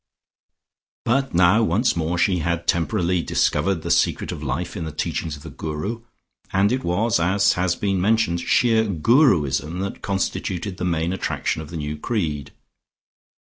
[1.05, 5.37] But now once more she had temporarily discovered the secret of life in the teachings
[5.37, 6.01] of the Guru,
[6.51, 11.69] and it was, as has been mentioned, sheer Guruism that constituted the main attraction of
[11.69, 12.49] the new creed.